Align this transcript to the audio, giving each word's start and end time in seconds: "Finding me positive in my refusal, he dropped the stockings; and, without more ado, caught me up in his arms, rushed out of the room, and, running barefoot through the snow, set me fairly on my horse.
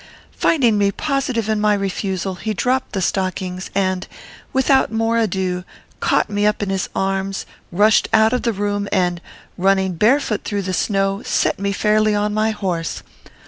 "Finding 0.35 0.79
me 0.79 0.91
positive 0.91 1.47
in 1.47 1.61
my 1.61 1.75
refusal, 1.75 2.33
he 2.33 2.55
dropped 2.55 2.93
the 2.93 3.03
stockings; 3.03 3.69
and, 3.75 4.07
without 4.51 4.91
more 4.91 5.19
ado, 5.19 5.63
caught 5.99 6.27
me 6.27 6.43
up 6.43 6.63
in 6.63 6.71
his 6.71 6.89
arms, 6.95 7.45
rushed 7.71 8.09
out 8.11 8.33
of 8.33 8.41
the 8.41 8.51
room, 8.51 8.87
and, 8.91 9.21
running 9.59 9.93
barefoot 9.93 10.43
through 10.43 10.63
the 10.63 10.73
snow, 10.73 11.21
set 11.23 11.59
me 11.59 11.71
fairly 11.71 12.15
on 12.15 12.33
my 12.33 12.49
horse. 12.49 13.03